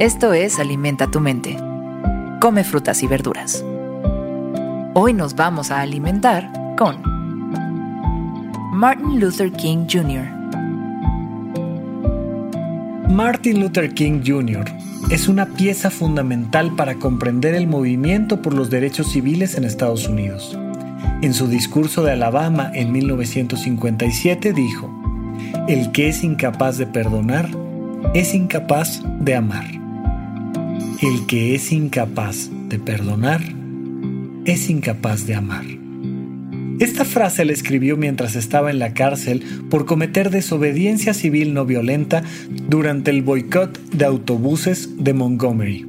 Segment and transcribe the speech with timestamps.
[0.00, 1.56] Esto es Alimenta tu mente.
[2.40, 3.64] Come frutas y verduras.
[4.92, 7.00] Hoy nos vamos a alimentar con
[8.72, 10.26] Martin Luther King Jr.
[13.08, 14.64] Martin Luther King Jr.
[15.12, 20.58] es una pieza fundamental para comprender el movimiento por los derechos civiles en Estados Unidos.
[21.22, 24.90] En su discurso de Alabama en 1957 dijo,
[25.68, 27.48] El que es incapaz de perdonar,
[28.12, 29.83] es incapaz de amar.
[31.02, 33.40] El que es incapaz de perdonar
[34.44, 35.64] es incapaz de amar.
[36.78, 42.22] Esta frase la escribió mientras estaba en la cárcel por cometer desobediencia civil no violenta
[42.68, 45.86] durante el boicot de autobuses de Montgomery.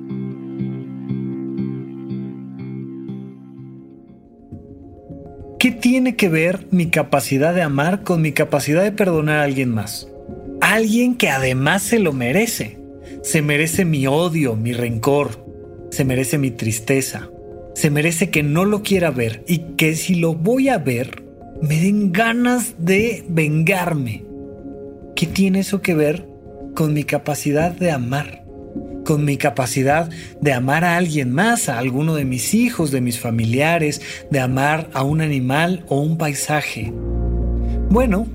[5.59, 9.69] ¿Qué tiene que ver mi capacidad de amar con mi capacidad de perdonar a alguien
[9.69, 10.07] más?
[10.61, 12.84] Alguien que además se lo merece.
[13.25, 15.43] Se merece mi odio, mi rencor,
[15.89, 17.27] se merece mi tristeza,
[17.73, 21.23] se merece que no lo quiera ver y que si lo voy a ver,
[21.59, 24.23] me den ganas de vengarme.
[25.15, 26.27] ¿Qué tiene eso que ver
[26.75, 28.45] con mi capacidad de amar?
[29.03, 30.07] Con mi capacidad
[30.39, 34.91] de amar a alguien más, a alguno de mis hijos, de mis familiares, de amar
[34.93, 36.93] a un animal o un paisaje.
[37.89, 38.27] Bueno,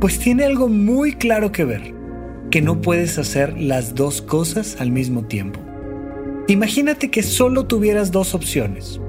[0.00, 2.03] pues tiene algo muy claro que ver
[2.54, 5.58] que no puedes hacer las dos cosas al mismo tiempo.
[6.46, 9.00] Imagínate que solo tuvieras dos opciones.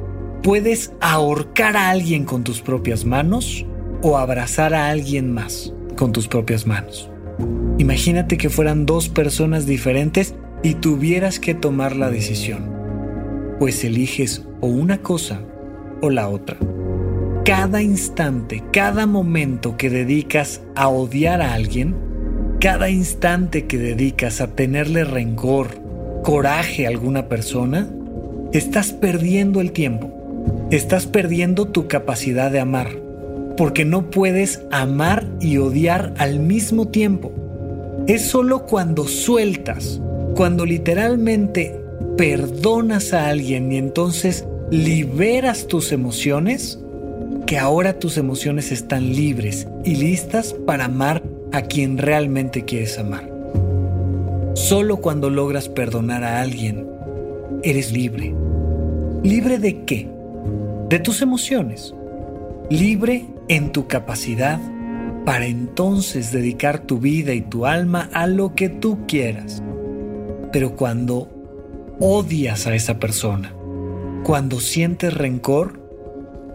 [0.42, 3.64] Puedes ahorcar a alguien con tus propias manos
[4.02, 7.12] o abrazar a alguien más con tus propias manos.
[7.78, 12.68] Imagínate que fueran dos personas diferentes y tuvieras que tomar la decisión.
[13.60, 15.40] Pues eliges o una cosa
[16.02, 16.58] o la otra.
[17.46, 22.05] Cada instante, cada momento que dedicas a odiar a alguien,
[22.66, 25.68] cada instante que dedicas a tenerle rencor,
[26.24, 27.88] coraje a alguna persona,
[28.54, 30.12] estás perdiendo el tiempo.
[30.72, 32.90] Estás perdiendo tu capacidad de amar.
[33.56, 37.32] Porque no puedes amar y odiar al mismo tiempo.
[38.08, 40.02] Es solo cuando sueltas,
[40.34, 41.80] cuando literalmente
[42.18, 46.80] perdonas a alguien y entonces liberas tus emociones,
[47.46, 51.22] que ahora tus emociones están libres y listas para amar
[51.56, 53.32] a quien realmente quieres amar.
[54.56, 56.86] Solo cuando logras perdonar a alguien,
[57.64, 58.36] eres libre.
[59.24, 60.10] ¿Libre de qué?
[60.90, 61.96] De tus emociones.
[62.70, 64.60] Libre en tu capacidad
[65.24, 69.64] para entonces dedicar tu vida y tu alma a lo que tú quieras.
[70.52, 71.30] Pero cuando
[72.02, 73.54] odias a esa persona,
[74.26, 75.80] cuando sientes rencor,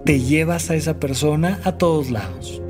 [0.05, 2.61] te llevas a esa persona a todos lados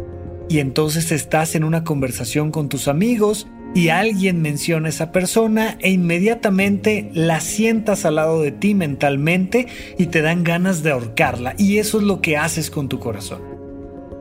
[0.50, 5.78] y entonces estás en una conversación con tus amigos y alguien menciona a esa persona
[5.78, 11.54] e inmediatamente la sientas al lado de ti mentalmente y te dan ganas de ahorcarla
[11.56, 13.42] y eso es lo que haces con tu corazón.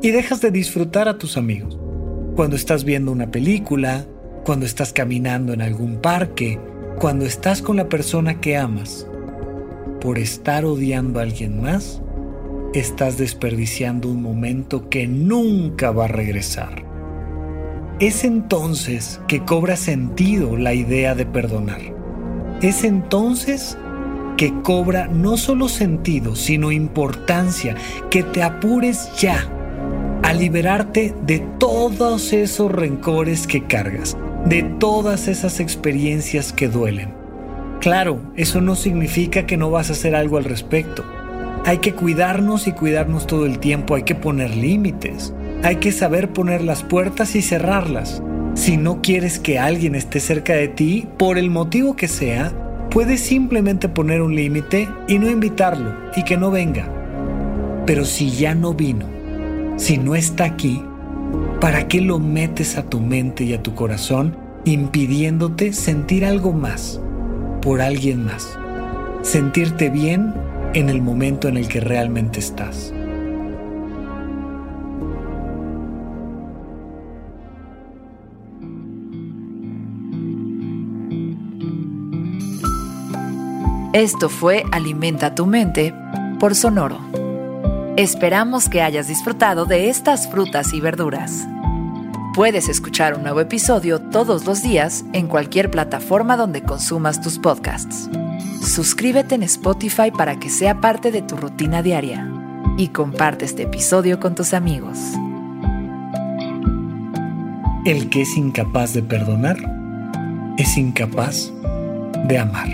[0.03, 1.79] Y dejas de disfrutar a tus amigos.
[2.35, 4.06] Cuando estás viendo una película,
[4.46, 6.59] cuando estás caminando en algún parque,
[7.00, 9.07] cuando estás con la persona que amas,
[10.00, 12.03] por estar odiando a alguien más,
[12.74, 16.84] estás desperdiciando un momento que nunca va a regresar.
[18.00, 21.81] Es entonces que cobra sentido la idea de perdonar.
[22.62, 23.78] Es entonces
[24.38, 27.75] que cobra no solo sentido, sino importancia,
[28.09, 29.50] que te apures ya
[30.24, 34.16] a liberarte de todos esos rencores que cargas,
[34.46, 37.13] de todas esas experiencias que duelen.
[37.81, 41.03] Claro, eso no significa que no vas a hacer algo al respecto
[41.66, 45.34] hay que cuidarnos y cuidarnos todo el tiempo, hay que poner límites,
[45.64, 48.22] hay que saber poner las puertas y cerrarlas.
[48.56, 52.52] Si no quieres que alguien esté cerca de ti, por el motivo que sea,
[52.90, 56.88] puedes simplemente poner un límite y no invitarlo y que no venga.
[57.85, 59.05] Pero si ya no vino,
[59.78, 60.84] si no está aquí,
[61.62, 64.35] ¿para qué lo metes a tu mente y a tu corazón
[64.66, 67.00] impidiéndote sentir algo más
[67.62, 68.58] por alguien más?
[69.22, 70.34] Sentirte bien
[70.73, 72.93] en el momento en el que realmente estás.
[83.93, 85.93] Esto fue Alimenta tu mente
[86.39, 86.99] por Sonoro.
[87.97, 91.47] Esperamos que hayas disfrutado de estas frutas y verduras.
[92.35, 98.09] Puedes escuchar un nuevo episodio todos los días en cualquier plataforma donde consumas tus podcasts.
[98.61, 102.29] Suscríbete en Spotify para que sea parte de tu rutina diaria
[102.78, 104.97] y comparte este episodio con tus amigos.
[107.85, 109.58] El que es incapaz de perdonar
[110.58, 111.52] es incapaz
[112.28, 112.70] de amar.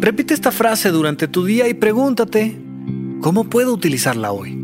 [0.00, 2.60] Repite esta frase durante tu día y pregúntate,
[3.20, 4.63] ¿cómo puedo utilizarla hoy?